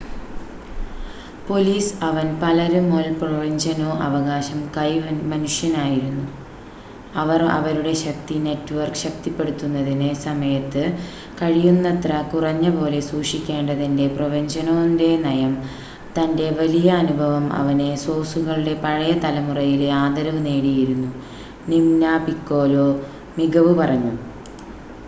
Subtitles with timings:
[1.47, 4.87] police അവൻ പലര്മൊ ൽ പ്രൊവെന്ജനൊ അവകാശം-കൈ
[5.31, 6.23] മനുഷ്യനായിരുന്നു
[7.15, 10.83] അവർ അവരുടെ ശക്തി നെറ്റ്വർക്ക് ശക്തിപ്പെടുത്തുന്നതിന് സമയത്ത്
[11.41, 15.77] കഴിയുന്നത്ര കുറഞ്ഞ പോലെ സൂക്ഷിക്കേണ്ടതിൻ്റെ പ്രൊവെന്ജനൊ ൻ്റെ നയം പോലെ
[16.17, 21.11] തൻ്റെ വലിയ അനുഭവം അവനെ സോസുകളുടെ പഴയ തലമുറയിലെ ആദരവ് നേടിയിരുന്നു
[21.67, 22.87] നിമ്ന പിക്കോലോ
[23.37, 24.13] മികവ് പറഞ്ഞു